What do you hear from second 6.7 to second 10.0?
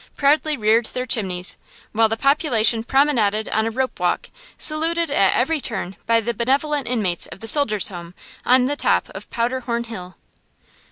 inmates of the Soldiers' Home on the top of Powderhorn